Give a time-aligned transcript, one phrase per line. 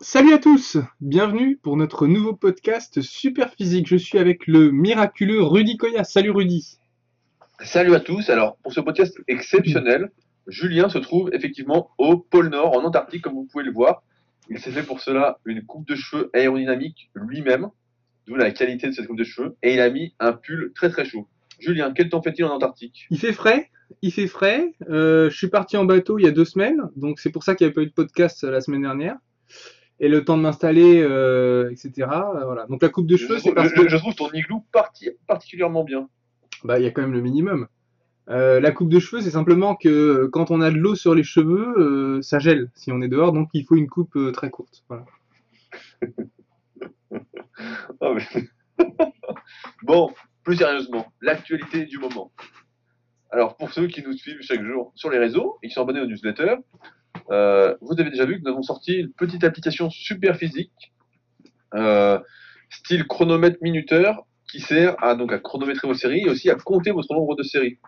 [0.00, 3.88] Salut à tous, bienvenue pour notre nouveau podcast Super Physique.
[3.88, 6.04] Je suis avec le miraculeux Rudy Koya.
[6.04, 6.78] Salut Rudy.
[7.64, 8.30] Salut à tous.
[8.30, 10.12] Alors, pour ce podcast exceptionnel,
[10.46, 14.04] Julien se trouve effectivement au pôle Nord, en Antarctique, comme vous pouvez le voir.
[14.48, 17.68] Il s'est fait pour cela une coupe de cheveux aérodynamique lui-même,
[18.28, 20.90] d'où la qualité de cette coupe de cheveux, et il a mis un pull très
[20.90, 21.26] très chaud.
[21.58, 23.08] Julien, quel temps fait-il en Antarctique?
[23.10, 23.68] Il fait frais,
[24.02, 24.74] il fait frais.
[24.88, 27.56] Euh, je suis parti en bateau il y a deux semaines, donc c'est pour ça
[27.56, 29.16] qu'il n'y avait pas eu de podcast la semaine dernière.
[30.00, 32.08] Et le temps de m'installer, euh, etc.
[32.36, 32.66] euh, voilà.
[32.66, 36.08] Donc la coupe de cheveux, c'est parce que je trouve ton igloo parti- particulièrement bien.
[36.64, 37.66] bah il y a quand même le minimum.
[38.30, 41.22] Euh, la coupe de cheveux, c'est simplement que quand on a de l'eau sur les
[41.24, 44.84] cheveux, euh, ça gèle si on est dehors, donc il faut une coupe très courte.
[44.88, 45.04] Voilà.
[48.00, 48.14] Ah
[49.82, 50.12] bon,
[50.44, 52.30] plus sérieusement, l'actualité du moment.
[53.30, 56.00] Alors, pour ceux qui nous suivent chaque jour sur les réseaux et qui sont abonnés
[56.00, 56.56] aux newsletters,
[57.30, 60.92] euh, vous avez déjà vu que nous avons sorti une petite application super physique,
[61.74, 62.18] euh,
[62.70, 66.90] style chronomètre minuteur, qui sert à, donc, à chronométrer vos séries et aussi à compter
[66.90, 67.78] votre nombre de séries.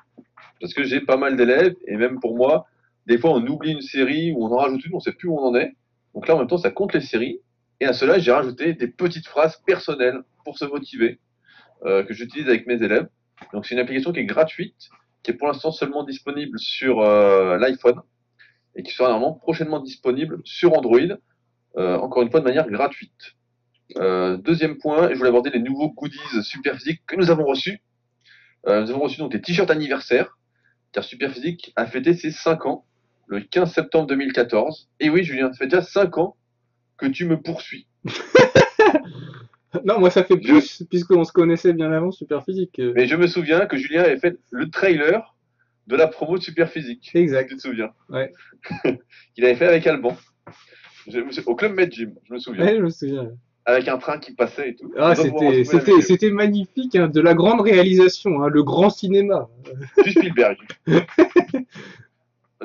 [0.61, 2.67] Parce que j'ai pas mal d'élèves, et même pour moi,
[3.07, 5.39] des fois on oublie une série ou on en rajoute une, on sait plus où
[5.39, 5.73] on en est.
[6.15, 7.41] Donc là, en même temps, ça compte les séries.
[7.81, 11.19] Et à cela, j'ai rajouté des petites phrases personnelles pour se motiver,
[11.87, 13.09] euh, que j'utilise avec mes élèves.
[13.55, 14.91] Donc c'est une application qui est gratuite,
[15.23, 18.03] qui est pour l'instant seulement disponible sur l'iPhone,
[18.81, 20.99] et qui sera normalement prochainement disponible sur Android,
[21.77, 23.37] euh, encore une fois de manière gratuite.
[23.99, 27.83] Euh, deuxième point, je voulais aborder les nouveaux goodies super physiques que nous avons reçus.
[28.67, 30.39] Euh, nous avons reçu donc des t-shirts anniversaires,
[30.93, 32.87] car Superphysique a fêté ses 5 ans,
[33.27, 34.89] le 15 septembre 2014.
[34.99, 36.37] Et oui, Julien, ça fait déjà 5 ans
[36.97, 37.87] que tu me poursuis.
[39.85, 42.81] Non, moi ça fait plus, puisqu'on se connaissait bien avant Super Physique.
[42.81, 45.37] Euh, Mais je me souviens que Julien avait fait le trailer
[45.91, 47.11] de la promo de Superphysique.
[47.15, 47.49] Exact.
[47.49, 48.33] Tu te souviens Ouais.
[49.35, 50.17] Qu'il avait fait avec Alban.
[51.07, 52.65] Je au Club Med Gym, je me souviens.
[52.65, 53.31] Ouais, je me souviens.
[53.65, 54.93] Avec un train qui passait et tout.
[54.97, 59.49] Ah, c'était, magnifique, hein, de la grande réalisation, hein, le grand cinéma.
[59.99, 60.57] Puis Spielberg.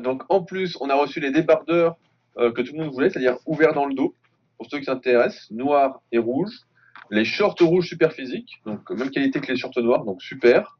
[0.01, 1.97] Donc en plus, on a reçu les débardeurs
[2.37, 4.13] euh, que tout le monde voulait, c'est-à-dire ouverts dans le dos,
[4.57, 6.53] pour ceux qui s'intéressent, noir et rouge.
[7.11, 10.77] Les shorts rouges super physiques, donc même qualité que les shorts noirs, donc super.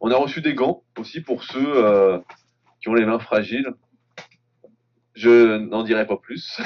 [0.00, 2.18] On a reçu des gants aussi pour ceux euh,
[2.80, 3.72] qui ont les mains fragiles.
[5.14, 6.60] Je n'en dirai pas plus.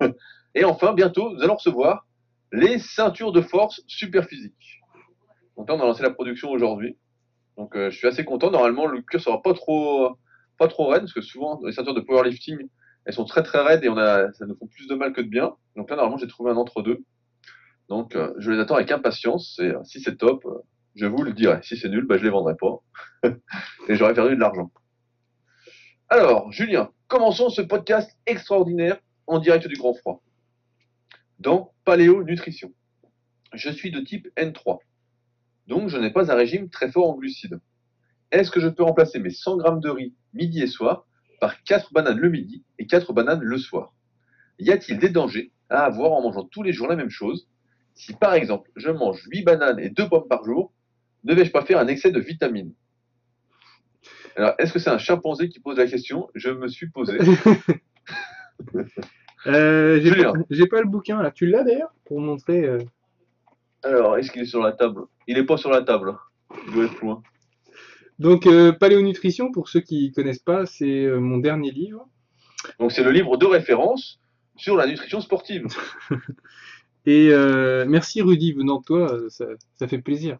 [0.54, 2.06] et enfin, bientôt, nous allons recevoir
[2.52, 4.80] les ceintures de force super physiques.
[5.56, 6.96] Donc là, on a lancé la production aujourd'hui.
[7.56, 8.50] Donc euh, je suis assez content.
[8.50, 10.16] Normalement, le cuir sera pas trop,
[10.56, 12.58] pas trop raide parce que souvent les ceintures de powerlifting,
[13.04, 15.54] elles sont très très raides et ça nous font plus de mal que de bien.
[15.76, 17.04] Donc là, normalement, j'ai trouvé un entre deux.
[17.88, 19.58] Donc euh, je les attends avec impatience.
[19.58, 20.44] Et si c'est top,
[20.94, 21.60] je vous le dirai.
[21.62, 22.82] Si c'est nul, bah, je les vendrai pas
[23.88, 24.70] et j'aurai perdu de l'argent.
[26.08, 30.22] Alors, Julien, commençons ce podcast extraordinaire en direct du Grand Froid.
[31.38, 32.72] Dans Paléo Nutrition.
[33.54, 34.78] Je suis de type N3.
[35.66, 37.60] Donc, je n'ai pas un régime très fort en glucides.
[38.32, 41.06] Est-ce que je peux remplacer mes 100 grammes de riz midi et soir
[41.40, 43.94] par 4 bananes le midi et 4 bananes le soir?
[44.58, 47.48] Y a-t-il des dangers à avoir en mangeant tous les jours la même chose?
[47.94, 50.72] Si par exemple, je mange 8 bananes et 2 pommes par jour,
[51.24, 52.74] ne vais-je pas faire un excès de vitamines?
[54.36, 56.28] Alors, est-ce que c'est un chimpanzé qui pose la question?
[56.34, 57.18] Je me suis posé.
[59.46, 61.30] Euh, j'ai, pas, j'ai pas le bouquin là.
[61.30, 62.62] Tu l'as d'ailleurs pour montrer.
[62.64, 62.78] euh,
[63.82, 65.02] Alors, est-ce qu'il est sur la table?
[65.26, 66.14] Il n'est pas sur la table.
[66.66, 67.22] Il doit être loin.
[68.18, 72.06] Donc euh, Paléonutrition, pour ceux qui connaissent pas, c'est euh, mon dernier livre.
[72.78, 74.20] Donc, c'est le livre de référence
[74.56, 75.66] sur la nutrition sportive.
[77.06, 80.38] Et euh, merci Rudy, venant de toi, ça, ça fait plaisir.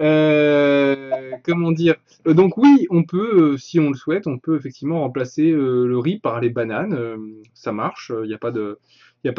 [0.00, 1.96] Euh, comment dire?
[2.26, 5.98] Euh, Donc oui, on peut, euh, si on le souhaite, on peut effectivement remplacer le
[5.98, 7.18] riz par les bananes.
[7.54, 8.78] ça marche, il n'y a pas de,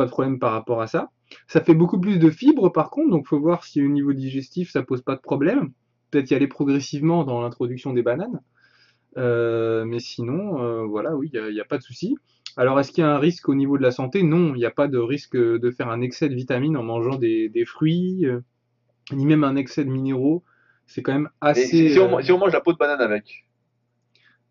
[0.07, 1.09] problème par rapport à ça.
[1.47, 4.71] Ça fait beaucoup plus de fibres par contre, donc faut voir si au niveau digestif
[4.71, 5.71] ça pose pas de problème.
[6.11, 8.41] Peut-être y aller progressivement dans l'introduction des bananes.
[9.15, 12.15] Mais sinon, voilà, oui, il n'y a, pas de souci.
[12.57, 14.23] Alors, est-ce qu'il y a un risque au niveau de la santé?
[14.23, 17.15] Non, il n'y a pas de risque de faire un excès de vitamines en mangeant
[17.15, 18.25] des, fruits,
[19.13, 20.43] ni même un excès de minéraux.
[20.93, 21.65] C'est quand même assez.
[21.65, 23.45] si, si on, euh, si on mange la peau de banane avec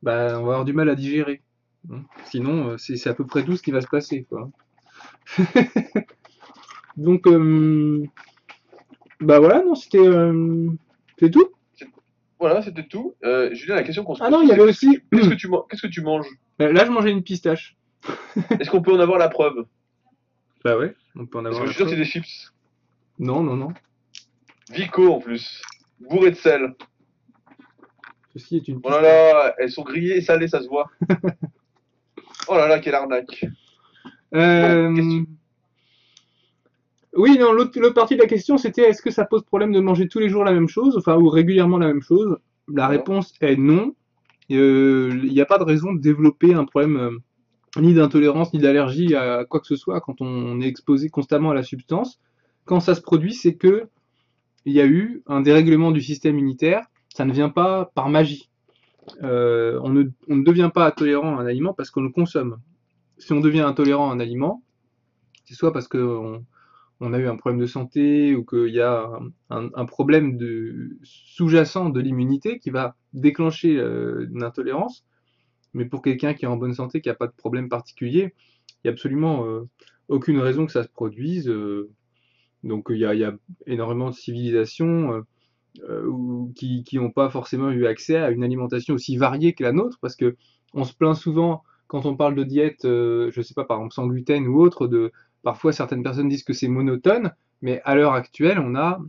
[0.03, 1.43] bah, on va avoir du mal à digérer.
[1.93, 2.01] hein.
[2.25, 4.49] Sinon, euh, c'est à peu près tout ce qui va se passer, quoi.
[6.97, 8.05] Donc, euh,
[9.21, 10.69] bah voilà, non, c'était euh,
[11.19, 11.51] c'est tout?
[12.39, 13.15] Voilà, c'était tout.
[13.23, 14.99] Euh, Julien, la question qu'on se Ah pose, non, il y avait aussi.
[15.13, 16.27] Qu'est-ce que tu, man- qu'est-ce que tu manges?
[16.63, 17.77] Euh, Là, je mangeais une pistache.
[18.59, 19.67] Est-ce qu'on peut en avoir la preuve?
[20.65, 21.61] Bah ouais, on peut en Parce avoir.
[21.65, 22.53] que la je suis sûr que c'est des chips.
[23.19, 23.75] Non, non, non.
[24.73, 25.61] Vico en plus.
[26.01, 26.75] Bourré de sel.
[28.33, 30.89] Ceci est une Oh là là, elles sont grillées et salées, ça se voit.
[32.49, 33.45] oh là là, quelle arnaque.
[34.35, 35.27] Euh, Bon,
[37.17, 40.09] Oui, non, l'autre partie de la question, c'était est-ce que ça pose problème de manger
[40.09, 42.39] tous les jours la même chose, enfin, ou régulièrement la même chose?
[42.73, 43.95] La réponse est non.
[44.53, 48.61] Euh, Il n'y a pas de raison de développer un problème euh, ni d'intolérance ni
[48.61, 52.21] d'allergie à quoi que ce soit quand on est exposé constamment à la substance.
[52.65, 53.89] Quand ça se produit, c'est que
[54.65, 56.87] il y a eu un dérèglement du système immunitaire.
[57.15, 58.51] Ça ne vient pas par magie.
[59.23, 60.05] Euh, on, ne,
[60.45, 62.61] devient pas intolérant à un aliment parce qu'on le consomme.
[63.19, 64.63] Si on devient intolérant à un aliment,
[65.45, 66.45] c'est soit parce qu'on
[67.01, 69.11] on a eu un problème de santé ou qu'il y a
[69.49, 70.39] un, problème
[71.03, 75.05] sous-jacent de l'immunité qui va déclencher euh, une intolérance.
[75.73, 78.35] Mais pour quelqu'un qui est en bonne santé, qui n'a pas de problème particulier,
[78.69, 79.69] il n'y a absolument euh,
[80.09, 81.51] aucune raison que ça se produise.
[82.65, 83.33] Donc il y a,
[83.67, 85.21] énormément de civilisations euh,
[85.89, 89.99] euh, qui n'ont pas forcément eu accès à une alimentation aussi variée que la nôtre,
[90.01, 90.37] parce que
[90.75, 93.95] on se plaint souvent quand on parle de diète, euh, je sais pas, par exemple
[93.95, 95.13] sans gluten ou autre, de
[95.43, 99.01] parfois certaines personnes disent que c'est monotone, mais à l'heure actuelle, on a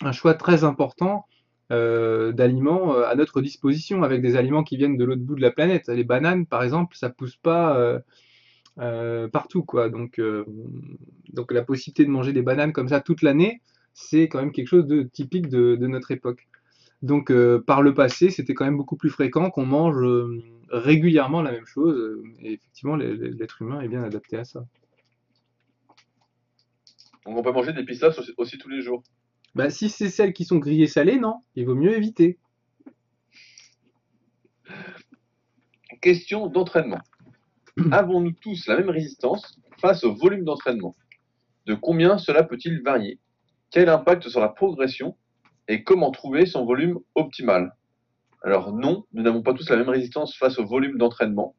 [0.00, 1.26] un choix très important
[1.68, 5.88] d'aliments à notre disposition, avec des aliments qui viennent de l'autre bout de la planète.
[5.88, 8.00] Les bananes, par exemple, ça pousse pas
[8.78, 9.88] euh, partout, quoi.
[9.88, 10.44] Donc, euh,
[11.32, 13.60] donc la possibilité de manger des bananes comme ça toute l'année,
[13.94, 16.48] c'est quand même quelque chose de typique de, de notre époque.
[17.02, 19.96] Donc, euh, par le passé, c'était quand même beaucoup plus fréquent qu'on mange
[20.70, 22.22] régulièrement la même chose.
[22.40, 24.66] Et effectivement, l'être humain est bien adapté à ça.
[27.26, 29.02] On peut manger des pistaches aussi, aussi tous les jours.
[29.54, 32.38] Bah, si c'est celles qui sont grillées salées, non, il vaut mieux éviter.
[36.00, 37.00] Question d'entraînement.
[37.92, 40.94] Avons-nous tous la même résistance face au volume d'entraînement?
[41.66, 43.20] De combien cela peut-il varier?
[43.70, 45.16] Quel impact sur la progression
[45.68, 47.76] Et comment trouver son volume optimal?
[48.42, 51.54] Alors non, nous n'avons pas tous la même résistance face au volume d'entraînement.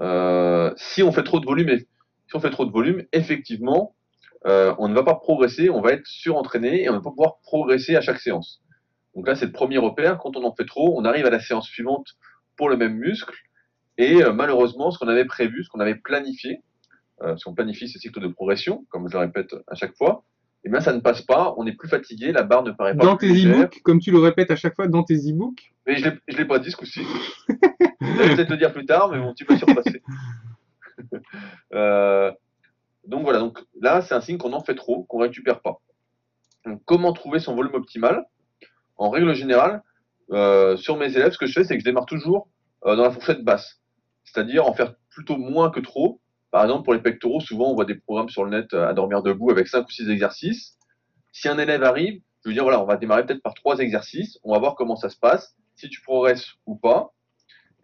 [0.00, 3.94] Euh, si on fait trop de volume, effectivement,
[4.46, 7.10] euh, on ne va pas progresser, on va être surentraîné et on ne va pas
[7.10, 8.60] pouvoir progresser à chaque séance.
[9.14, 10.18] Donc là, c'est le premier repère.
[10.18, 12.08] Quand on en fait trop, on arrive à la séance suivante
[12.56, 13.34] pour le même muscle.
[14.02, 16.60] Et euh, malheureusement, ce qu'on avait prévu, ce qu'on avait planifié,
[17.20, 20.24] euh, parce qu'on planifie ce cycle de progression, comme je le répète à chaque fois,
[20.64, 23.04] eh bien ça ne passe pas, on est plus fatigué, la barre ne paraît pas
[23.04, 26.08] Dans tes e-books, comme tu le répètes à chaque fois dans tes e-books, Mais je
[26.08, 27.02] ne l'ai pas dit ce coup-ci.
[27.48, 30.02] je vais peut-être le dire plus tard, mais bon, tu m'as surpassé.
[31.74, 32.30] Euh,
[33.06, 35.80] donc voilà, donc là, c'est un signe qu'on en fait trop, qu'on récupère pas.
[36.64, 38.24] Donc, comment trouver son volume optimal?
[38.96, 39.82] En règle générale,
[40.30, 42.48] euh, sur mes élèves, ce que je fais, c'est que je démarre toujours
[42.86, 43.81] euh, dans la fourchette basse.
[44.24, 46.20] C'est-à-dire en faire plutôt moins que trop.
[46.50, 48.92] Par exemple, pour les pectoraux, souvent, on voit des programmes sur le net euh, à
[48.92, 50.78] dormir debout avec 5 ou 6 exercices.
[51.32, 54.38] Si un élève arrive, je veux dire, voilà, on va démarrer peut-être par 3 exercices.
[54.44, 57.12] On va voir comment ça se passe, si tu progresses ou pas.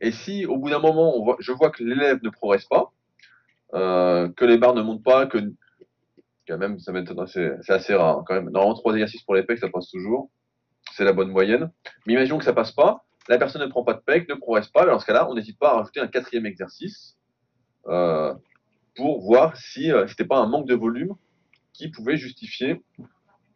[0.01, 2.93] Et si au bout d'un moment, je vois que l'élève ne progresse pas,
[3.75, 5.39] euh, que les barres ne montent pas, que
[6.47, 6.93] quand même, ça
[7.27, 8.51] c'est assez rare hein, quand même.
[8.51, 10.31] Normalement, trois exercices pour les pecs, ça passe toujours.
[10.93, 11.71] C'est la bonne moyenne.
[12.07, 14.69] Mais imaginons que ça passe pas, la personne ne prend pas de pecs, ne progresse
[14.69, 14.87] pas.
[14.87, 17.17] Dans ce cas-là, on n'hésite pas à rajouter un quatrième exercice
[17.87, 18.35] euh,
[18.97, 21.15] pour voir si euh, c'était pas un manque de volume
[21.73, 22.83] qui pouvait justifier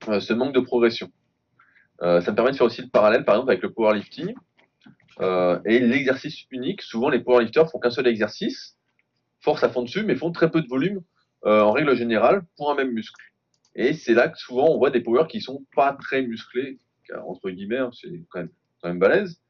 [0.08, 1.10] euh, ce manque de progression.
[2.00, 4.34] Ça me permet de faire aussi le parallèle, par exemple, avec le powerlifting
[5.20, 6.82] et l'exercice unique.
[6.82, 8.76] Souvent, les powerlifters font qu'un seul exercice,
[9.38, 11.00] force à fond dessus, mais font très peu de volume
[11.44, 13.22] en règle générale pour un même muscle.
[13.76, 17.28] Et c'est là que souvent on voit des powers qui sont pas très musclés, car,
[17.28, 19.41] entre guillemets, hein, c'est quand même, quand même balèze,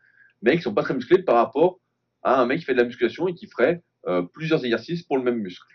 [0.42, 1.78] mais qui sont pas très musclés par rapport
[2.22, 5.16] à un mec qui fait de la musculation et qui ferait euh, plusieurs exercices pour
[5.16, 5.66] le même muscle.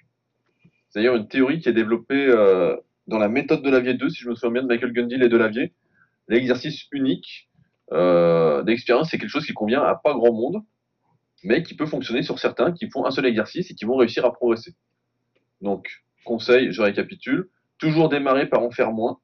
[0.89, 2.75] C'est d'ailleurs une théorie qui est développée euh,
[3.07, 5.29] dans la méthode de Lavier 2, si je me souviens bien, de Michael Gundil et
[5.29, 5.73] de Lavier.
[6.27, 7.49] L'exercice unique
[7.93, 10.61] euh, d'expérience, c'est quelque chose qui convient à pas grand monde,
[11.43, 14.25] mais qui peut fonctionner sur certains qui font un seul exercice et qui vont réussir
[14.25, 14.75] à progresser.
[15.61, 15.89] Donc,
[16.25, 19.19] conseil, je récapitule, toujours démarrer par en faire moins,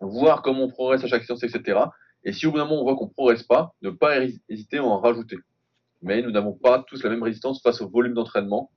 [0.00, 1.78] voir comment on progresse à chaque séance, etc.
[2.24, 4.78] Et si au bout d'un moment on voit qu'on progresse pas, ne pas hési- hésiter
[4.78, 5.36] à en rajouter.
[6.02, 8.70] Mais nous n'avons pas tous la même résistance face au volume d'entraînement.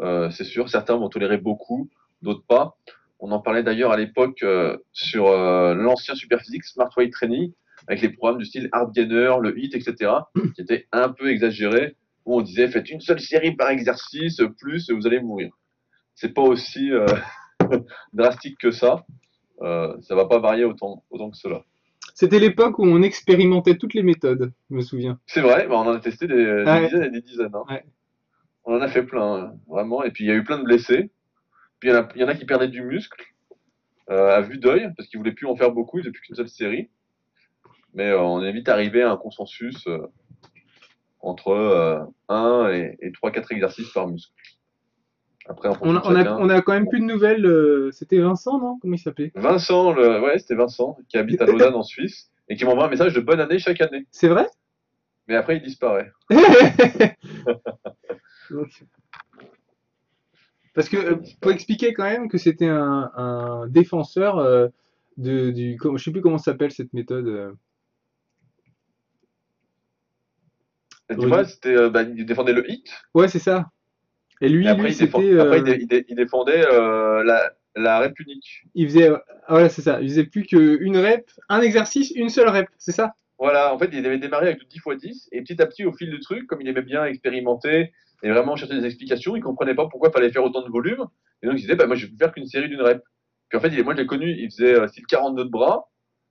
[0.00, 1.90] Euh, c'est sûr, certains vont tolérer beaucoup,
[2.22, 2.76] d'autres pas.
[3.18, 7.52] On en parlait d'ailleurs à l'époque euh, sur euh, l'ancien Superphysique Smart Weight Training,
[7.86, 10.12] avec les programmes du style Hard Gainer, le HIT, etc.,
[10.54, 14.90] qui étaient un peu exagérés, où on disait faites une seule série par exercice, plus
[14.90, 15.50] vous allez mourir.
[16.14, 17.06] C'est pas aussi euh,
[18.12, 19.04] drastique que ça.
[19.62, 21.62] Euh, ça va pas varier autant, autant que cela.
[22.14, 25.18] C'était l'époque où on expérimentait toutes les méthodes, je me souviens.
[25.26, 26.84] C'est vrai, bah, on en a testé des, des Ouais.
[26.86, 27.54] dizaines et des dizaines.
[27.54, 27.64] hein.
[27.68, 27.84] Ouais.
[28.64, 30.02] On en a fait plein, hein, vraiment.
[30.04, 31.10] Et puis il y a eu plein de blessés.
[31.80, 33.22] Puis il y en a, il y en a qui perdaient du muscle
[34.10, 36.36] euh, à vue d'œil, parce qu'ils voulaient plus en faire beaucoup, ils faisaient plus qu'une
[36.36, 36.90] seule série.
[37.94, 39.98] Mais euh, on est vite arrivé à un consensus euh,
[41.20, 44.32] entre euh, 1 et, et 3-4 exercices par muscle.
[45.48, 46.36] Après, On a, de on, a, chacun.
[46.38, 47.44] on a quand même plus de nouvelles.
[47.46, 48.78] euh, C'était Vincent, non?
[48.80, 49.32] Comment il s'appelait?
[49.34, 50.20] Vincent, le...
[50.20, 53.20] ouais, c'était Vincent, qui habite à Lausanne en Suisse, et qui m'envoie un message de
[53.20, 54.06] bonne année chaque année.
[54.10, 54.46] C'est vrai?
[55.28, 56.10] Mais après, il disparaît.
[60.74, 64.68] Parce que, euh, faut expliquer quand même que c'était un, un défenseur euh,
[65.16, 65.76] de, du.
[65.96, 67.56] Je sais plus comment s'appelle cette méthode.
[71.10, 73.70] Dis-moi, c'était, bah, il défendait le hit, Ouais, c'est ça.
[74.40, 75.38] Et lui, et après, lui il, défend- c'était.
[75.40, 78.62] après, euh, il, dé- il dé- il défendait euh, la, la rep unique.
[78.74, 79.08] il faisait.
[79.10, 80.00] ah, voilà, c'est ça.
[80.00, 82.68] Il faisait plus qu'une rep, un exercice, une seule rep.
[82.78, 83.12] C'est ça?
[83.38, 85.84] Voilà, en fait, il avait démarré avec du 10 x 10, et petit à petit,
[85.86, 87.92] au fil du truc, comme il aimait bien expérimenter
[88.22, 91.06] et vraiment chercher des explications, il comprenait pas pourquoi il fallait faire autant de volume,
[91.42, 93.02] et donc il disait, bah, moi, je vais faire qu'une série d'une rep.
[93.48, 95.88] Puis en fait, il- moi, je l'ai connu, il faisait euh, style 42 de bras,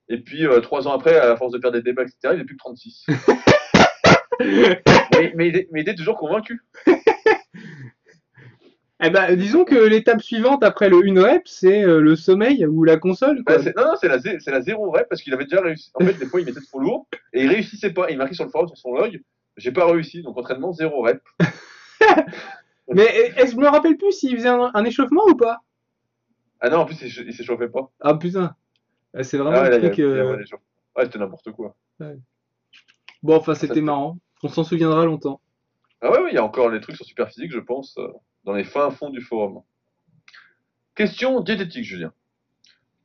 [0.08, 2.44] et puis euh, trois ans après, à force de faire des débats, etc., il est
[2.44, 3.06] plus que 36.
[4.40, 6.62] mais, mais, il est- mais il était toujours convaincu.
[9.02, 12.84] Eh ben, disons que l'étape suivante après le une rep, c'est euh, le sommeil ou
[12.84, 13.42] la console.
[13.44, 13.58] Quoi.
[13.58, 15.90] Bah, non, non, c'est la, c'est la zéro rep, parce qu'il avait déjà réussi.
[15.94, 18.10] En fait, des fois, il mettait trop lourd, et il réussissait pas.
[18.10, 19.22] Il marquait sur le forum, sur son log,
[19.56, 21.22] j'ai pas réussi, donc entraînement zéro rep.
[22.88, 23.04] Mais
[23.36, 25.60] est-ce que je me rappelle plus s'il faisait un, un échauffement ou pas
[26.60, 27.90] Ah non, en plus, il, il s'échauffait pas.
[28.00, 28.54] Ah putain,
[29.14, 29.98] Ah, c'est vraiment Ah ouais, là, y truc.
[29.98, 30.36] y euh.
[30.96, 31.74] Ouais, c'était n'importe quoi.
[33.22, 34.18] Bon, enfin, c'était marrant.
[34.42, 35.40] On s'en souviendra longtemps.
[36.02, 38.08] Ah ouais, ouais, il y a encore les trucs sur Superphysique, je pense, euh,
[38.44, 39.62] dans les fins fonds du forum.
[40.94, 42.12] Question diététique, Julien.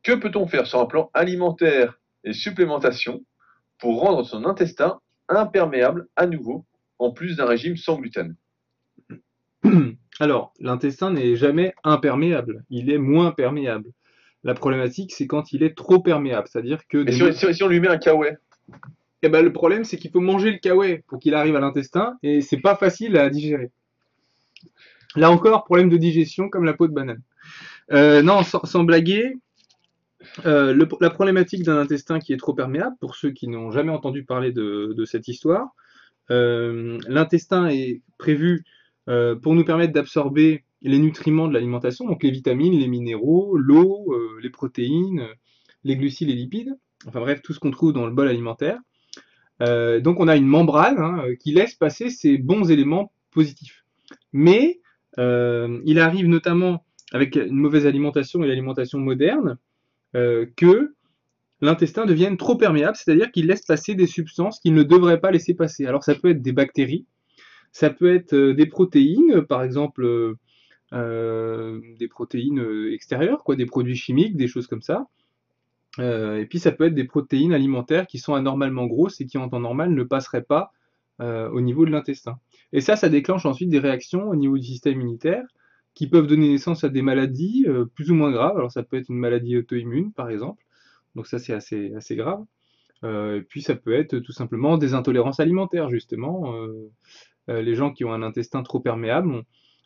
[0.03, 3.23] Que peut-on faire sur un plan alimentaire et supplémentation
[3.79, 4.99] pour rendre son intestin
[5.29, 6.65] imperméable à nouveau,
[6.99, 8.35] en plus d'un régime sans gluten?
[10.19, 12.63] Alors, l'intestin n'est jamais imperméable.
[12.69, 13.91] Il est moins perméable.
[14.43, 16.47] La problématique, c'est quand il est trop perméable.
[16.49, 16.99] C'est-à-dire que.
[17.23, 18.35] On- si on lui met un kawaii?
[19.23, 22.17] Eh ben, le problème, c'est qu'il faut manger le kawaii pour qu'il arrive à l'intestin
[22.21, 23.71] et c'est pas facile à digérer.
[25.15, 27.21] Là encore, problème de digestion comme la peau de banane.
[27.91, 29.37] Euh, non, sans, blaguer,
[30.45, 34.23] euh, la problématique d'un intestin qui est trop perméable, pour ceux qui n'ont jamais entendu
[34.23, 35.69] parler de, cette histoire,
[36.31, 38.63] euh, l'intestin est prévu
[39.43, 44.49] pour nous permettre d'absorber les nutriments de l'alimentation, donc les vitamines, les minéraux, l'eau, les
[44.49, 45.27] protéines,
[45.83, 48.79] les glucides, les lipides, enfin bref, tout ce qu'on trouve dans le bol alimentaire.
[49.59, 53.85] Donc on a une membrane hein, qui laisse passer ces bons éléments positifs.
[54.33, 54.79] Mais
[55.17, 59.57] il arrive notamment avec une mauvaise alimentation et l'alimentation moderne
[60.15, 60.93] euh, que
[61.61, 65.53] l'intestin devienne trop perméable, c'est-à-dire qu'il laisse passer des substances qu'il ne devrait pas laisser
[65.53, 65.85] passer.
[65.85, 67.05] Alors ça peut être des bactéries,
[67.71, 70.35] ça peut être euh, des protéines, par exemple euh,
[70.93, 75.07] euh, des protéines euh, extérieures, quoi, des produits chimiques, des choses comme ça.
[75.99, 79.37] Euh, et puis ça peut être des protéines alimentaires qui sont anormalement grosses et qui
[79.37, 80.73] en temps normal ne passeraient pas
[81.21, 82.37] euh, au niveau de l'intestin.
[82.73, 85.45] Et ça, ça déclenche ensuite des réactions au niveau du système immunitaire
[85.93, 88.57] qui peuvent donner naissance à des maladies euh, plus ou moins graves.
[88.57, 90.63] Alors ça peut être une maladie auto-immune par exemple,
[91.15, 92.43] donc ça c'est assez, grave.
[93.03, 96.53] Euh, et puis ça peut être tout simplement des intolérances alimentaires justement.
[97.47, 99.43] Euh, les gens qui ont un intestin trop perméable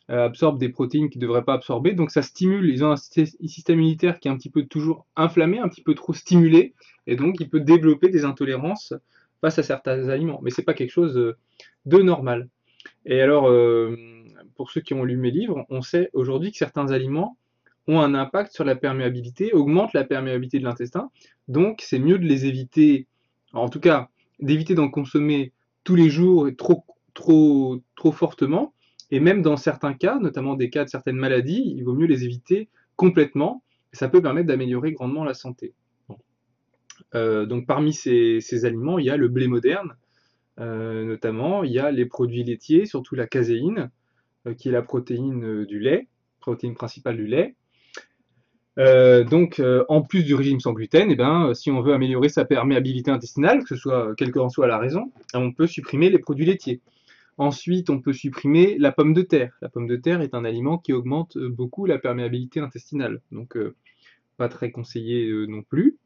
[0.08, 3.36] absorbent des protéines qu'ils ne devraient pas absorber, donc ça stimule, ils ont un sy-
[3.46, 6.74] système immunitaire qui est un petit peu toujours inflammé, un petit peu trop stimulé,
[7.06, 8.94] et donc il peut développer des intolérances
[9.40, 10.40] face à certains aliments.
[10.42, 11.14] Mais c'est pas quelque chose
[11.84, 12.48] de normal.
[13.06, 13.96] Et alors, euh,
[14.56, 17.36] pour ceux qui ont lu mes livres, on sait aujourd'hui que certains aliments
[17.86, 21.10] ont un impact sur la perméabilité, augmentent la perméabilité de l'intestin,
[21.48, 23.06] donc c'est mieux de les éviter,
[23.52, 25.52] en tout cas d'éviter d'en consommer
[25.84, 26.84] tous les jours et trop,
[27.14, 28.74] trop, trop fortement,
[29.10, 32.24] et même dans certains cas, notamment des cas de certaines maladies, il vaut mieux les
[32.24, 35.74] éviter complètement, ça peut permettre d'améliorer grandement la santé.
[37.14, 39.96] Euh, donc parmi ces, aliments, il y a le blé moderne,
[40.60, 43.90] notamment, il y a les produits laitiers, surtout la caséine,
[44.46, 46.08] euh, qui est la protéine euh, du lait,
[46.40, 47.54] protéine principale du lait.
[48.78, 52.30] Euh, donc, euh, en plus du régime sans gluten, eh ben, si on veut améliorer
[52.30, 56.18] sa perméabilité intestinale, que ce soit quelle qu'en soit la raison, on peut supprimer les
[56.18, 56.80] produits laitiers.
[57.36, 59.56] Ensuite, on peut supprimer la pomme de terre.
[59.60, 63.56] La pomme de terre est un aliment qui augmente euh, beaucoup la perméabilité intestinale, donc
[63.56, 63.74] euh,
[64.38, 65.98] pas très conseillé euh, non plus.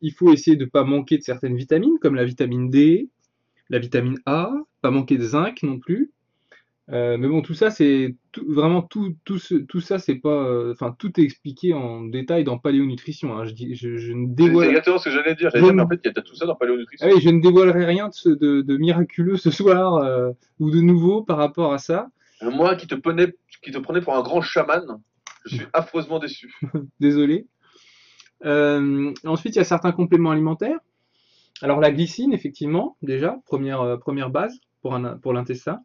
[0.00, 3.08] Il faut essayer de ne pas manquer de certaines vitamines, comme la vitamine D,
[3.70, 4.52] la vitamine A,
[4.82, 6.12] pas manquer de zinc non plus.
[6.90, 10.72] Euh, mais bon, tout ça, c'est vraiment tout, tout, ce- tout ça, c'est pas, euh,
[10.72, 13.36] enfin, tout est expliqué en détail dans Paléonutrition.
[13.36, 13.44] hein.
[13.44, 15.50] Je, dis, je, je ne c'est dévoile, exactement ce que j'allais dire.
[15.50, 17.06] J'allais dire, mais en fait, il y a tout ça dans Paléonutrition.
[17.06, 20.70] ah oui, je ne dévoilerai rien de, ce- de, de miraculeux ce soir euh, ou
[20.70, 22.08] de nouveau par rapport à ça.
[22.40, 25.00] Moi qui te, prenais, qui te prenais pour un grand chaman,
[25.44, 26.54] je suis affreusement déçu.
[27.00, 27.46] Désolé.
[28.44, 30.78] Euh, ensuite, il y a certains compléments alimentaires.
[31.60, 35.80] Alors la glycine, effectivement, déjà, première, euh, première base pour, l'intestin.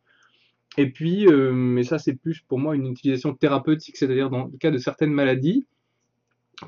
[0.78, 4.58] Et puis, euh, mais ça c'est plus pour moi une utilisation thérapeutique, c'est-à-dire dans le
[4.58, 5.66] cas de certaines maladies,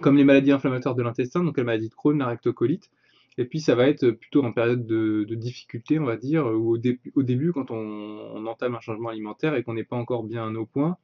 [0.02, 2.90] comme les maladies inflammatoires de l'intestin, donc la maladie de Crohn, la rectocolite.
[3.38, 6.78] Et puis ça va être plutôt en période de, difficulté, on va dire, ou
[7.16, 10.66] au, début quand on, entame un changement alimentaire et qu'on n'est pas encore bien au
[10.66, 10.98] point.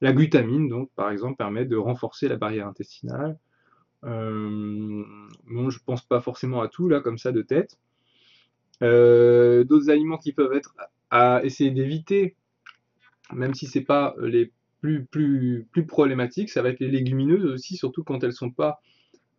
[0.00, 3.38] La glutamine, donc par exemple, permet de renforcer la barrière intestinale.
[4.04, 5.04] Euh,
[5.46, 7.78] bon, je pense pas forcément à tout là, comme ça de tête.
[8.82, 10.74] Euh, d'autres aliments qui peuvent être
[11.10, 12.36] à essayer d'éviter,
[13.32, 17.76] même si c'est pas les plus, plus, plus problématiques, ça va être les légumineuses aussi,
[17.76, 18.80] surtout quand elles sont pas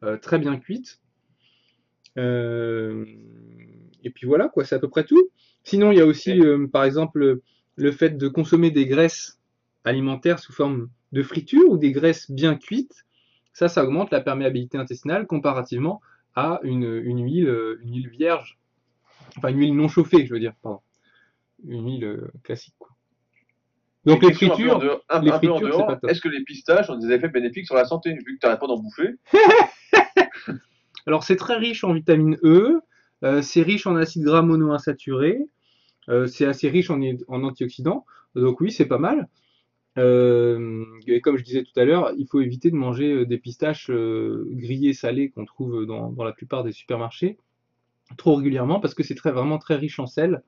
[0.03, 0.99] euh, très bien cuites.
[2.17, 3.05] Euh,
[4.03, 5.29] et puis voilà, quoi, c'est à peu près tout.
[5.63, 7.41] Sinon, il y a aussi, par exemple,
[7.75, 9.39] le fait de consommer des graisses
[9.83, 13.05] alimentaires sous forme de friture ou des graisses bien cuites.
[13.59, 16.01] Ça, ça augmente la perméabilité intestinale comparativement
[16.35, 18.59] à une, une huile, une huile vierge
[19.37, 20.81] Enfin, une huile non chauffée, je veux dire, pardon.
[21.67, 22.89] Une huile euh, classique, quoi.
[24.05, 25.01] Donc les fritures,
[26.07, 28.61] est-ce que les pistaches ont des effets bénéfiques sur la santé, vu que tu n'arrêtes
[28.61, 29.15] pas d'en bouffer?
[31.05, 32.79] Alors c'est très riche en vitamine E,
[33.23, 35.39] euh, c'est riche en acides gras monoinsaturés,
[36.07, 39.27] euh, c'est assez riche en, en, antioxydants, donc oui, c'est pas mal.
[39.99, 44.93] Et comme je disais tout à l'heure, il faut éviter de manger des pistaches grillées
[44.93, 47.37] salées qu'on trouve dans, la plupart des supermarchés
[48.17, 50.41] trop régulièrement parce que c'est très, vraiment très riche en sel.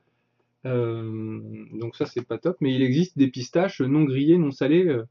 [0.66, 4.86] Euh, donc ça c'est pas top, mais il existe des pistaches non grillées, non salées
[4.86, 5.08] euh,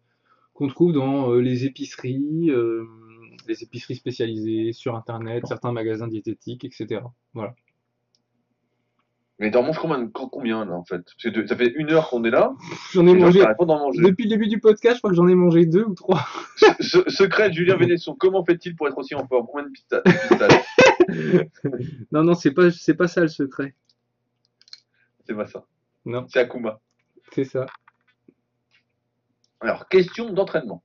[0.54, 2.50] qu'on trouve dans euh, les épiceries,
[3.48, 7.02] les épiceries spécialisées, sur internet, certains magasins diététiques, etc.
[7.34, 7.54] Voilà.
[9.40, 10.98] Mais t'en manges combien, combien là en fait?
[10.98, 12.52] Parce que ça fait une heure qu'on est là.
[12.92, 13.40] J'en ai mangé.
[13.40, 16.26] Depuis le début du podcast, je crois que j'en ai mangé deux ou trois.
[16.80, 19.46] secret de Julien Vénesson, comment fait-il pour être aussi en forme?
[19.50, 20.66] Combien de pistaches
[22.12, 23.74] non, non, c'est pas, c'est pas ça le secret.
[25.26, 25.64] C'est pas ça.
[26.04, 26.26] Non.
[26.28, 26.78] C'est Akuma.
[27.32, 27.64] C'est ça.
[29.60, 30.82] Alors, question d'entraînement.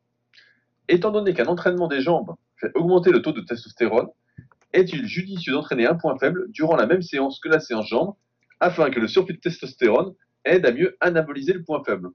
[0.87, 4.07] Étant donné qu'un entraînement des jambes fait augmenter le taux de testostérone,
[4.71, 8.15] est-il judicieux d'entraîner un point faible durant la même séance que la séance jambes?
[8.65, 12.09] Afin que le surplus de testostérone aide à mieux anaboliser le point faible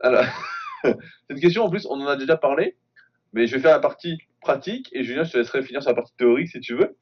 [0.00, 0.24] Alors,
[0.84, 0.94] c'est
[1.30, 2.76] une question en plus, on en a déjà parlé,
[3.32, 5.94] mais je vais faire la partie pratique et Julien, je te laisserai finir sur la
[5.96, 6.96] partie théorique si tu veux.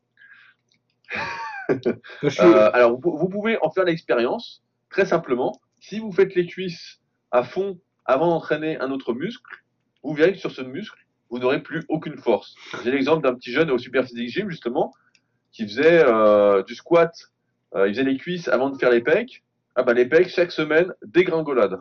[1.71, 5.61] Euh, alors, vous, pouvez en faire l'expérience très simplement.
[5.81, 9.65] Si vous faites les cuisses à fond avant d'entraîner un autre muscle,
[10.03, 10.99] vous verrez que sur ce muscle,
[11.31, 12.55] vous n'aurez plus aucune force.
[12.85, 14.93] J'ai l'exemple d'un petit jeune au Super Physique Gym, justement,
[15.53, 17.34] qui faisait euh, du squat, euh,
[17.77, 19.43] il faisait les cuisses avant de faire les pecs.
[19.77, 21.81] Ah bah les pecs, chaque semaine, dégringolade.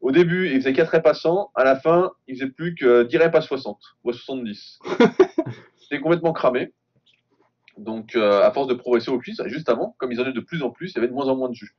[0.00, 3.16] Au début, il faisait 4 repas 100, à la fin, il faisait plus que 10
[3.18, 4.78] repas 60 ou 70.
[5.78, 6.72] C'était complètement cramé.
[7.78, 10.40] Donc, euh, à force de progresser aux cuisses, juste avant, comme ils en avaient de
[10.40, 11.74] plus en plus, il y avait de moins en moins de jus.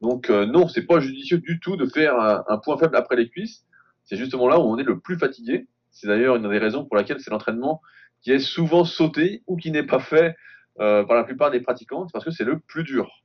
[0.00, 3.28] Donc, euh, non, c'est pas judicieux du tout de faire un, point faible après les
[3.28, 3.64] cuisses.
[4.04, 5.66] C'est justement là où on est le plus fatigué.
[5.90, 7.80] C'est d'ailleurs une des raisons pour laquelle c'est l'entraînement
[8.22, 10.36] qui est souvent sauté ou qui n'est pas fait
[10.80, 13.22] euh, par la plupart des pratiquants, parce que c'est le plus dur.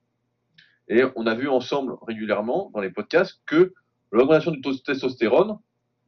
[0.88, 3.74] Et on a vu ensemble régulièrement dans les podcasts que
[4.12, 5.58] l'augmentation du taux de testostérone,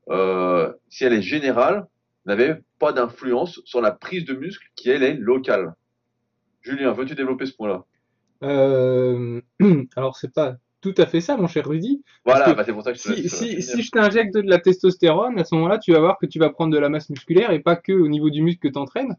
[0.09, 1.87] euh, si elle est générale,
[2.25, 5.75] n'avait pas d'influence sur la prise de muscle qui, elle, est locale.
[6.61, 7.85] Julien, veux-tu développer ce point-là?
[8.43, 9.41] Euh,
[9.95, 12.03] Alors, c'est pas tout à fait ça, mon cher Rudy.
[12.25, 15.43] Voilà, bah, c'est pour ça que je si, si, je t'injecte de la testostérone, à
[15.43, 17.75] ce moment-là, tu vas voir que tu vas prendre de la masse musculaire et pas
[17.75, 19.15] que au niveau du muscle que tu entraînes.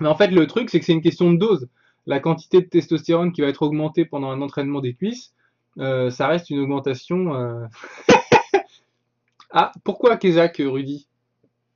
[0.00, 1.68] Mais en fait, le truc, c'est que c'est une question de dose.
[2.06, 5.34] La quantité de testostérone qui va être augmentée pendant un entraînement des cuisses,
[5.78, 7.34] euh, ça reste une augmentation.
[7.34, 7.66] Euh.
[9.50, 11.06] ah, pourquoi Kézak, Rudy?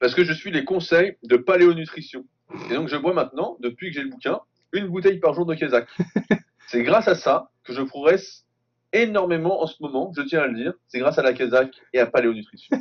[0.00, 2.24] Parce que je suis les conseils de paléonutrition.
[2.70, 4.40] Et donc je bois maintenant, depuis que j'ai le bouquin,
[4.72, 5.88] une bouteille par jour de Kézak.
[6.66, 8.44] C'est grâce à ça que je progresse
[8.92, 10.72] énormément en ce moment, je tiens à le dire.
[10.88, 12.76] C'est grâce à la Kézak et à paléonutrition.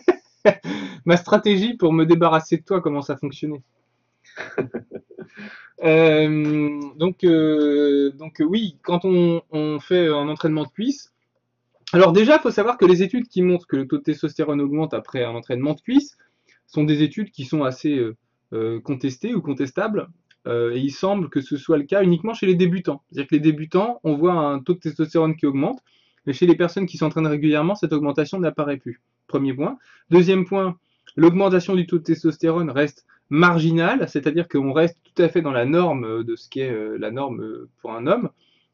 [1.06, 3.62] Ma stratégie pour me débarrasser de toi, comment ça fonctionnait?
[5.82, 11.14] Euh, donc, euh, donc oui, quand on, fait un entraînement de cuisse,
[11.92, 14.62] alors déjà, il faut savoir que les études qui montrent que le taux de testostérone
[14.62, 16.18] augmente après un entraînement de cuisse
[16.68, 18.04] sont des études qui sont assez
[18.54, 20.08] euh, contestées ou contestables.
[20.48, 23.04] et il semble que ce soit le cas uniquement chez les débutants.
[23.10, 25.80] C'est-à-dire que les débutants, on voit un taux de testostérone qui augmente,
[26.26, 29.02] mais chez les personnes qui s'entraînent régulièrement, cette augmentation n'apparaît plus.
[29.28, 29.78] Premier point.
[30.10, 30.78] Deuxième point,
[31.16, 35.66] l'augmentation du taux de testostérone reste marginal, c'est-à-dire qu'on reste tout à fait dans la
[35.66, 38.30] norme de ce qui est euh, la norme euh, pour un homme.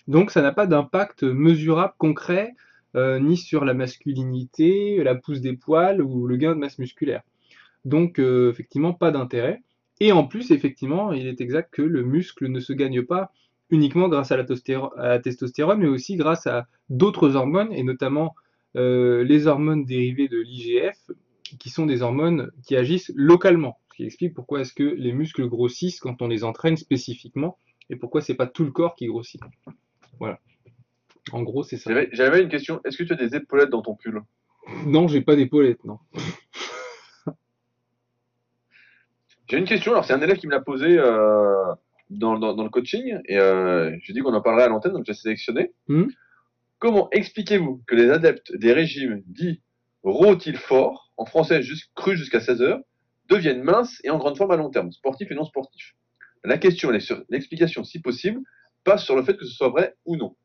[0.10, 2.56] Donc ça n'a pas d'impact mesurable, concret,
[2.98, 7.22] euh, ni sur la masculinité, la pousse des poils ou le gain de masse musculaire.
[7.86, 9.62] Donc effectivement, pas d'intérêt.
[10.02, 13.32] Et en plus, effectivement, il est exact que le muscle ne se gagne pas
[13.70, 18.36] uniquement grâce à la, testostérone, mais aussi grâce à d'autres hormones, et notamment
[18.76, 21.12] les hormones dérivées de l'IGF,
[21.58, 23.78] qui sont des hormones qui agissent localement.
[24.00, 27.58] Qui explique pourquoi est-ce que les muscles grossissent quand on les entraîne spécifiquement
[27.90, 29.42] et pourquoi c'est pas tout le corps qui grossit.
[30.20, 30.40] Voilà.
[31.34, 31.92] En gros, c'est ça.
[32.14, 32.80] J'avais- une question.
[32.86, 34.22] Est-ce que tu as des épaulettes dans ton pull?
[34.86, 36.00] Non, j'ai pas d'épaulettes, non.
[39.50, 39.92] J'ai une question.
[39.92, 41.66] Alors, c'est un élève qui me l'a posé euh,
[42.10, 45.04] dans, dans- dans le coaching et euh, j'ai dit qu'on en parlerait à l'antenne, donc
[45.06, 45.74] j'ai sélectionné.
[45.90, 46.10] Mhm.
[46.78, 49.62] Comment expliquez-vous que les adeptes des régimes dits
[50.04, 52.80] rôti forts, en français juste cru jusqu'à 16 heures,
[53.30, 55.96] deviennent minces et en grande forme à long terme, sportifs et non sportifs
[56.44, 58.42] La question, sur l'explication, si possible,
[58.84, 60.36] passe sur le fait que ce soit vrai ou non.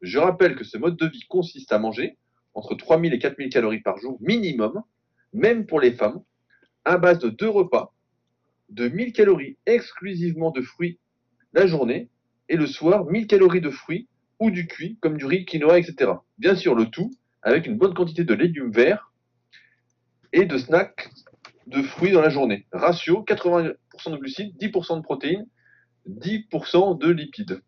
[0.00, 2.18] Je rappelle que ce mode de vie consiste à manger
[2.54, 4.82] entre 3000 et 4000 calories par jour minimum,
[5.32, 6.22] même pour les femmes,
[6.84, 7.94] à base de deux repas,
[8.68, 10.98] de 1000 calories exclusivement de fruits
[11.54, 12.08] la journée,
[12.48, 14.08] et le soir, 1000 calories de fruits
[14.40, 16.12] ou du cuit, comme du riz, quinoa, etc.
[16.38, 17.10] Bien sûr, le tout
[17.42, 19.12] avec une bonne quantité de légumes verts
[20.32, 21.10] et de snacks
[21.66, 22.66] de fruits dans la journée.
[22.72, 23.74] Ratio 80%
[24.10, 25.46] de glucides, 10% de protéines,
[26.08, 27.62] 10% de lipides.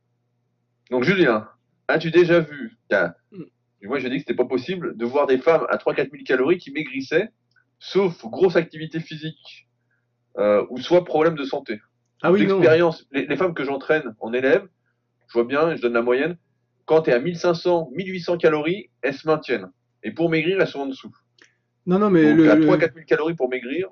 [0.91, 1.49] Donc Julien,
[1.89, 3.15] as-tu déjà vu t'as-
[3.83, 6.59] Moi j'ai dit que c'était pas possible de voir des femmes à 3-4 000 calories
[6.59, 7.29] qui maigrissaient,
[7.79, 9.69] sauf grosse activité physique
[10.39, 11.81] euh, ou soit problème de santé.
[12.23, 12.41] Ah oui,
[13.13, 14.67] les, les femmes que j'entraîne en élève,
[15.29, 16.37] je vois bien, je donne la moyenne,
[16.87, 19.71] quand tu es à 1500, 1800 calories, elles se maintiennent.
[20.03, 21.15] Et pour maigrir, elles sont en dessous.
[21.87, 23.89] Non, non, mais Donc le, à le- 3-4 000 calories pour maigrir,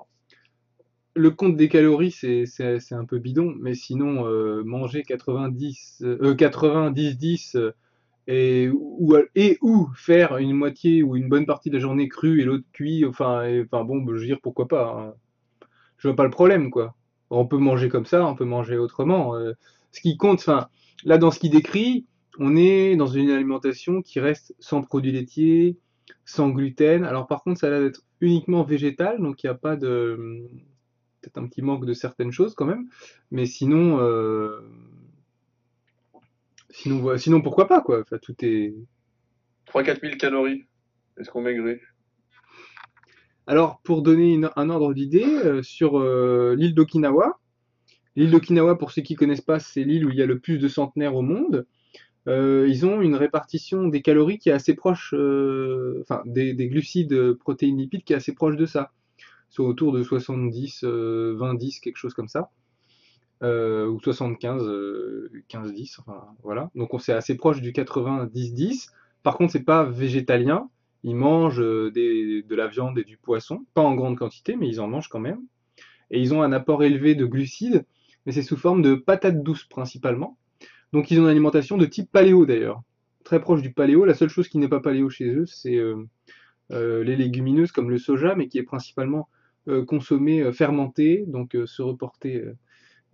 [1.14, 6.02] le compte des calories, c'est c'est- c'est un peu bidon, mais sinon, euh, manger 90,
[6.02, 7.72] euh, 90, 10 euh,
[8.28, 12.40] et ou, et ou faire une moitié ou une bonne partie de la journée crue
[12.40, 14.94] et l'autre cuit, enfin, et- enfin bon, je veux dire pourquoi pas.
[14.98, 15.14] hein.
[15.98, 16.94] Je vois pas le problème, quoi.
[17.30, 19.36] On peut manger comme ça, on peut manger autrement.
[19.36, 19.52] euh.
[19.92, 20.68] ce qui compte, enfin,
[21.04, 22.06] là dans ce qu'il décrit,
[22.38, 25.78] on est dans une alimentation qui reste sans produits laitiers,
[26.24, 27.04] sans gluten.
[27.04, 30.48] Alors par contre, ça a l'air d'être uniquement végétal, donc il n'y a pas de
[31.20, 32.88] peut-être un petit manque de certaines choses quand même,
[33.30, 34.60] mais sinon, euh,
[36.70, 38.00] sinon, sinon pourquoi pas quoi.
[38.00, 38.74] Enfin, tout est.
[39.66, 40.64] 3-4 000 calories.
[41.18, 41.78] Est-ce qu'on maigrit?
[43.46, 47.40] Alors pour donner une- un ordre d'idée euh, sur euh, l'île d'Okinawa,
[48.16, 50.58] l'île d'Okinawa pour ceux qui connaissent pas, c'est l'île où il y a le plus
[50.58, 51.66] de centenaires au monde.
[52.28, 56.68] Euh, ils ont une répartition des calories qui est assez proche, euh, enfin des, des
[56.68, 58.92] glucides, euh, protéines, lipides qui est assez proche de ça.
[59.50, 62.50] Sont autour de 70, euh, 20, 10, quelque chose comme ça.
[63.42, 66.70] Ou 75, euh, 15, 10, enfin voilà.
[66.76, 68.92] Donc on c'est assez proche du 80, 10, 10.
[69.24, 70.70] Par contre, c'est pas végétalien.
[71.02, 74.86] Ils mangent de la viande et du poisson, pas en grande quantité, mais ils en
[74.86, 75.40] mangent quand même.
[76.12, 77.84] Et ils ont un apport élevé de glucides,
[78.24, 80.38] mais c'est sous forme de patates douces principalement.
[80.92, 82.82] Donc ils ont une alimentation de type paléo d'ailleurs,
[83.24, 84.04] très proche du paléo.
[84.04, 86.04] La seule chose qui n'est pas paléo chez eux, c'est euh,
[86.70, 89.28] euh, les légumineuses comme le soja, mais qui est principalement
[89.68, 91.24] euh, consommé fermenté.
[91.26, 92.44] Donc se reporter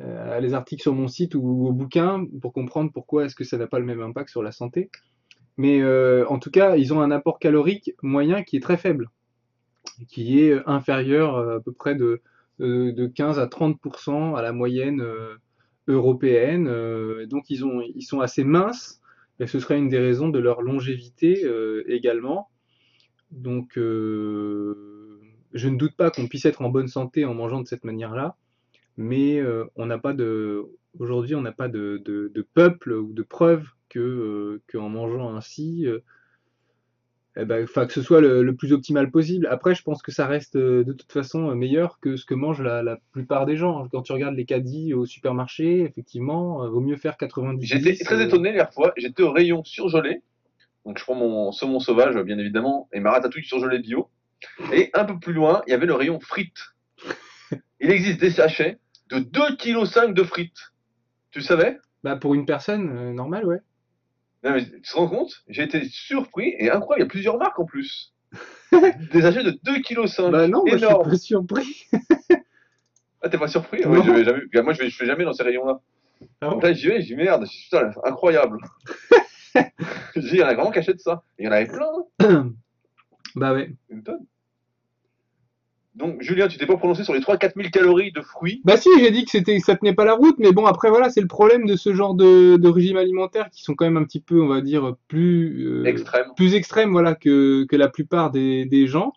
[0.01, 3.59] à les articles sur mon site ou au bouquin pour comprendre pourquoi est-ce que ça
[3.59, 4.91] n'a pas le même impact sur la santé.
[5.57, 5.85] Mais
[6.25, 9.11] en tout cas, ils ont un apport calorique moyen qui est très faible,
[10.09, 12.23] qui est inférieur à peu près de,
[12.61, 15.03] de, de 15 à 30% à la moyenne
[15.89, 16.69] européenne.
[16.69, 19.01] Euh, donc ils, ont, ils sont assez minces,
[19.41, 22.49] et ce serait une des raisons de leur longévité euh, également.
[23.31, 25.21] Donc euh,
[25.53, 28.37] je ne doute pas qu'on puisse être en bonne santé en mangeant de cette manière-là,
[28.97, 29.43] mais
[29.77, 30.65] on n'a pas de
[30.99, 35.87] aujourd'hui on n'a pas de, de, peuple ou de preuve que euh, qu'en mangeant ainsi
[37.41, 39.47] eh ben, que ce soit le, le plus optimal possible.
[39.49, 42.35] Après, je pense que ça reste euh, de toute façon euh, meilleur que ce que
[42.35, 43.87] mangent la, la plupart des gens.
[43.93, 47.99] Quand tu regardes les caddies au supermarché, effectivement, euh, vaut mieux faire 90 J'étais 10,
[48.01, 48.93] très étonné la dernière fois.
[48.97, 50.23] J'étais au rayon surgelé.
[50.85, 54.09] Donc je prends mon saumon sauvage, bien évidemment, et ma ratatouille surgelée bio.
[54.73, 56.75] Et un peu plus loin, il y avait le rayon frites.
[57.81, 58.79] Il existe des sachets
[59.11, 60.73] de 2,5 kg de frites.
[61.31, 61.79] Tu le savais?
[62.03, 63.59] Bah, pour une personne euh, normale, ouais.
[64.45, 65.43] Non, mais tu te rends compte?
[65.49, 68.15] J'ai été surpris et incroyable, il y a plusieurs marques en plus.
[69.13, 70.31] des sachets de 2,5 kg.
[70.31, 71.11] Bah non, moi je suis énorme.
[71.11, 71.87] pas surpris.
[73.21, 73.85] Ah, t'es pas surpris?
[73.85, 74.43] Ouais, je vais jamais...
[74.53, 75.81] Bah, Moi, je vais, je vais jamais dans ces rayons-là.
[76.41, 78.59] Ah Donc là, j'y vais, j'y merde, putain, incroyable.
[80.15, 81.23] je dis, il y en a vraiment qui achètent ça.
[81.39, 82.53] Il y en avait plein, hein,
[83.35, 83.71] Bah ouais.
[85.99, 88.61] Donc, Julien, tu t'es pas prononcé sur les 3-4 000 calories de fruits.
[88.65, 91.11] Bah si, j'ai dit que c'était, ça tenait pas la route, mais bon, après voilà,
[91.11, 94.05] c'est le problème de ce genre de, de régime alimentaire qui sont quand même un
[94.05, 96.29] petit peu, on va dire, plus, euh, extrêmes.
[96.37, 99.13] plus extrêmes, voilà, que, que la plupart des, des gens.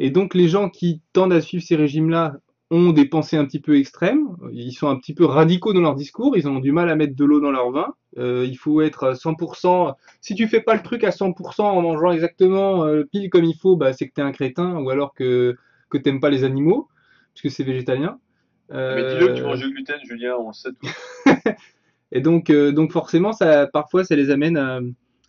[0.00, 2.34] Et donc les gens qui tendent à suivre ces régimes-là
[2.70, 5.94] ont des pensées un petit peu extrêmes, ils sont un petit peu radicaux dans leur
[5.94, 7.94] discours, ils ont du mal à mettre de l'eau dans leur vin.
[8.18, 9.94] Euh, il faut être 100%.
[10.20, 13.56] Si tu fais pas le truc à 100% en mangeant exactement euh, pile comme il
[13.56, 15.56] faut, bah, c'est que tu es un crétin ou alors que,
[15.98, 16.88] que t'aimes pas les animaux,
[17.34, 18.18] puisque c'est végétalien.
[18.70, 20.88] Mais dis-le que tu manges du gluten, Julien, on le sait tout.
[22.12, 24.80] Et donc, euh, donc forcément, ça, parfois, ça les amène à,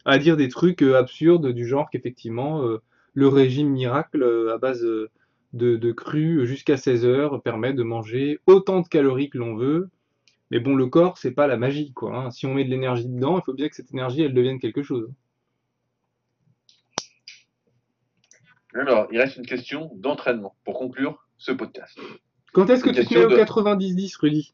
[0.06, 2.82] à dire des trucs euh, absurdes du genre qu'effectivement, euh,
[3.14, 5.10] le régime miracle euh, à base euh,
[5.54, 9.90] de, de cru jusqu'à 16 heures permet de manger autant de calories que l'on veut.
[10.52, 12.16] Mais bon, le corps, c'est pas la magie, quoi.
[12.16, 12.32] hein.
[12.32, 14.84] Si on met de l'énergie dedans, il faut bien que cette énergie, elle devienne quelque
[14.84, 15.10] chose.
[18.76, 21.98] Alors, il reste une question d'entraînement pour conclure ce podcast.
[22.54, 24.54] Quand est-ce que Une tu te mets au de- 90-10, Rudy?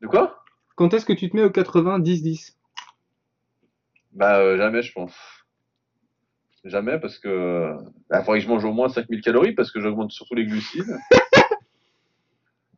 [0.00, 0.44] De quoi?
[0.76, 2.56] Quand est-ce que tu te mets au 90-10
[4.12, 5.14] Bah, euh, jamais, je pense.
[6.64, 7.76] Jamais, parce que.
[8.12, 10.96] Il faudrait que je mange au moins 5000 calories, parce que j'augmente surtout les glucides.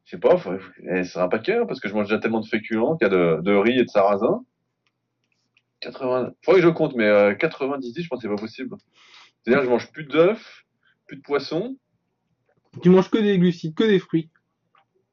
[0.04, 0.60] Je sais pas, faudrait...
[0.88, 3.10] eh, c'est un paquet, hein, parce que je mange déjà tellement de féculents qu'il y
[3.10, 4.44] a de, de riz et de sarrasin.
[5.80, 6.30] 80...
[6.44, 8.76] Faudrait que je compte, mais euh, 90-10, je pense que c'est pas possible.
[9.46, 10.64] C'est-à-dire que je mange plus d'œufs,
[11.06, 11.76] plus de poissons.
[12.82, 14.28] Tu manges que des glucides, que des fruits.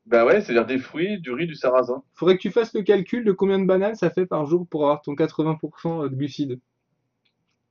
[0.07, 2.03] Bah ouais, c'est-à-dire des fruits, du riz, du sarrasin.
[2.15, 4.85] Faudrait que tu fasses le calcul de combien de bananes ça fait par jour pour
[4.85, 6.59] avoir ton 80% de glucides.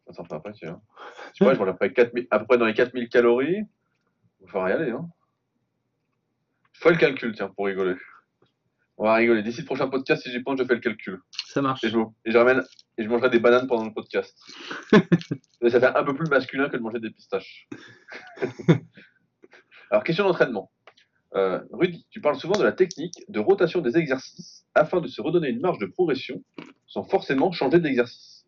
[0.07, 0.68] Ça s'en fait un paquet.
[0.68, 0.81] Hein.
[1.35, 3.09] Je sais pas, je mange à peu près, 4000 à peu près dans les 4000
[3.09, 3.57] calories.
[4.40, 5.09] Il va falloir y aller, hein.
[6.75, 7.96] Fais le calcul, tiens, pour rigoler.
[8.99, 9.43] On va rigoler.
[9.43, 11.21] D'ici le prochain podcast, si j'y pense, je fais le calcul.
[11.47, 11.83] Ça marche.
[11.85, 12.63] Et je, et je ramène,
[12.99, 14.39] et je mangerai des bananes pendant le podcast.
[15.61, 17.69] Mais ça fait un peu plus masculin que de manger des pistaches.
[19.91, 20.71] Alors, question d'entraînement.
[21.35, 25.23] Euh, Rudy, tu parles souvent de la technique de rotation des exercices afin de se
[25.23, 26.43] redonner une marge de progression
[26.87, 28.45] sans forcément changer d'exercice.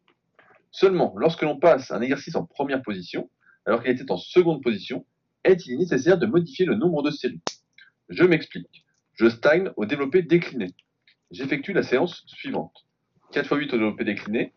[0.71, 3.31] Seulement, lorsque l'on passe un exercice en première position,
[3.65, 5.07] alors qu'il était en seconde position,
[5.45, 7.43] est-il nécessaire de modifier le nombre de séries?
[8.11, 8.84] Je m'explique.
[9.15, 10.75] Je stagne au développé décliné.
[11.31, 12.87] J'effectue la séance suivante.
[13.33, 14.53] 4 x 8 au développé décliné,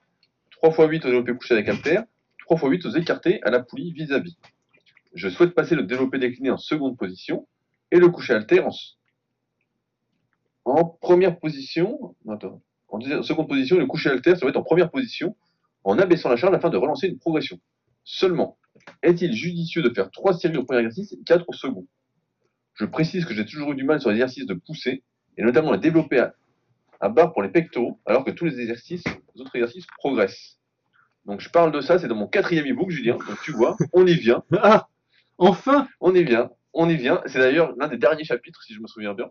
[0.52, 2.04] 3 x 8 au développé couché avec haltère,
[2.46, 4.38] 3 x 8 aux écartés à la poulie vis-à-vis.
[5.14, 7.48] Je souhaite passer le développé décliné en seconde position
[7.92, 8.72] et le couché haltère en,
[10.66, 12.16] en première position.
[12.30, 12.62] Attends.
[12.90, 15.36] En seconde position, le couché haltère, va être en première position
[15.84, 17.60] en abaissant la charge afin de relancer une progression.
[18.04, 18.58] Seulement,
[19.04, 21.86] est-il judicieux de faire 3 séries au premier exercice et 4 au second?
[22.78, 25.04] Je précise que j'ai toujours eu du mal sur les exercices de poussée,
[25.38, 26.34] et notamment les développer à,
[27.00, 29.04] à barre pour les pectoraux, alors que tous les exercices,
[29.36, 30.60] les autres exercices progressent.
[31.26, 33.18] Donc je parle de ça, c'est dans mon quatrième e-book, Julien.
[33.18, 34.88] Donc tu vois, on y vient, Ah
[35.38, 37.22] Enfin on y vient, on y vient.
[37.26, 39.30] C'est d'ailleurs l'un des derniers chapitres, si je me souviens bien,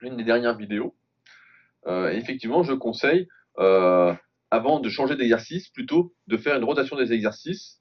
[0.00, 0.94] l'une des dernières vidéos.
[1.86, 3.28] Euh, effectivement, je conseille,
[3.58, 4.14] euh,
[4.50, 7.80] avant de changer d'exercice, plutôt de faire une rotation des exercices,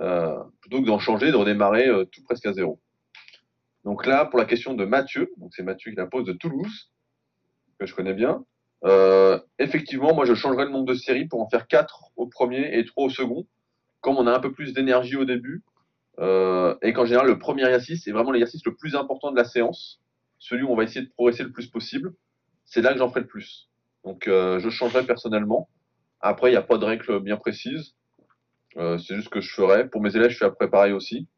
[0.00, 2.80] euh, plutôt que d'en changer, de redémarrer euh, tout presque à zéro.
[3.84, 6.90] Donc là, pour la question de Mathieu, donc c'est Mathieu qui la pose de Toulouse,
[7.78, 8.44] que je connais bien.
[8.84, 12.78] Euh, effectivement, moi je changerais le nombre de séries pour en faire 4 au premier
[12.78, 13.46] et 3 au second.
[14.00, 15.62] Comme on a un peu plus d'énergie au début,
[16.18, 19.44] euh, et qu'en général le premier exercice est vraiment l'exercice le plus important de la
[19.44, 20.00] séance,
[20.38, 22.12] celui où on va essayer de progresser le plus possible,
[22.64, 23.70] c'est là que j'en ferai le plus.
[24.04, 25.68] Donc euh, je changerai personnellement.
[26.20, 27.94] Après, il n'y a pas de règle bien précise.
[28.76, 29.88] C'est juste ce que je ferai.
[29.88, 31.28] Pour mes élèves, je fais après pareil aussi.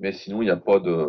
[0.00, 1.06] Mais sinon, il n'y a pas de,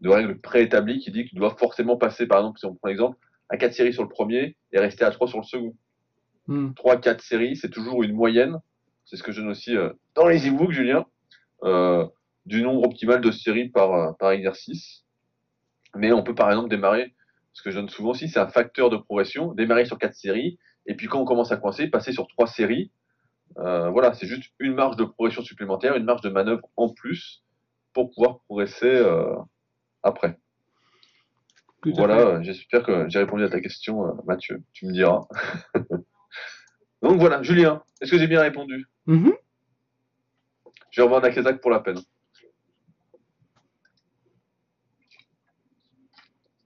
[0.00, 2.88] de règle préétablie qui dit que tu dois forcément passer, par exemple, si on prend
[2.88, 5.74] l'exemple, à 4 séries sur le premier et rester à 3 sur le second.
[6.46, 6.70] Hmm.
[6.70, 8.58] 3-4 séries, c'est toujours une moyenne.
[9.04, 11.06] C'est ce que je donne aussi euh, dans les e-books, Julien,
[11.64, 12.06] euh,
[12.46, 15.04] du nombre optimal de séries par, euh, par exercice.
[15.94, 17.14] Mais on peut par exemple démarrer,
[17.52, 20.58] ce que je donne souvent aussi, c'est un facteur de progression, démarrer sur 4 séries,
[20.86, 22.90] et puis quand on commence à coincer, passer sur 3 séries.
[23.58, 27.42] Euh, voilà, c'est juste une marge de progression supplémentaire, une marge de manœuvre en plus
[27.92, 29.34] pour pouvoir progresser euh,
[30.02, 30.38] après.
[31.82, 31.92] Tout.
[31.94, 34.62] Voilà, euh, j'espère que j'ai répondu à ta question, euh, Mathieu.
[34.72, 35.28] Tu me diras.
[37.02, 38.86] Donc voilà, Julien, est-ce que j'ai bien répondu?
[39.06, 39.32] Mhm.
[40.90, 42.00] Je vais revoir Nakasak pour la peine.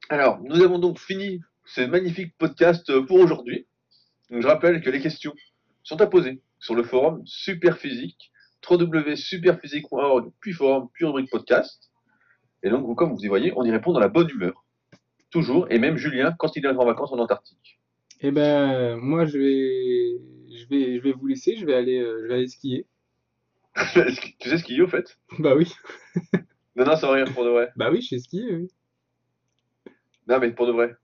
[0.09, 3.67] Alors, nous avons donc fini ce magnifique podcast pour aujourd'hui.
[4.31, 5.35] Je rappelle que les questions
[5.83, 8.33] sont à poser sur le forum Superphysique,
[8.69, 11.92] www.superphysique.org, puis forum, puis rubrique podcast.
[12.63, 14.65] Et donc, vous- comme vous y voyez, on y répond dans la bonne humeur.
[15.31, 17.81] Toujours, et même Julien quand il est en vacances en Antarctique.
[18.21, 21.57] Eh ben, moi, je vais, je vais, je vais vous laisser.
[21.57, 22.87] Je vais aller, euh, je vais aller skier.
[24.41, 25.19] Tu sais a au fait?
[25.39, 25.73] Bah oui.
[26.77, 27.71] Non, non, ça va rien pour de vrai.
[27.77, 28.69] Bah oui, je sais skier, oui.
[30.27, 30.95] Non, mais pour de vrai.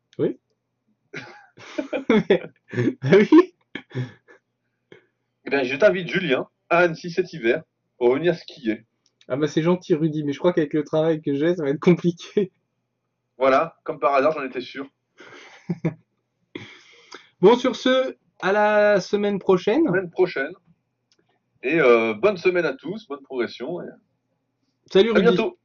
[3.02, 3.54] bah oui.
[5.44, 7.64] Eh bien, je t'invite, Julien, à Annecy cet hiver,
[7.96, 8.84] pour venir skier.
[9.28, 11.70] Ah bah c'est gentil Rudy, mais je crois qu'avec le travail que j'ai, ça va
[11.70, 12.50] être compliqué.
[13.36, 14.86] Voilà, comme par hasard, j'en étais sûr.
[17.40, 19.86] Bon, sur ce, à la semaine prochaine.
[19.86, 20.52] Semaine prochaine.
[21.62, 23.80] Et euh, bonne semaine à tous, bonne progression.
[23.80, 23.86] Et
[24.92, 25.22] Salut à Rudy.
[25.22, 25.56] bientôt.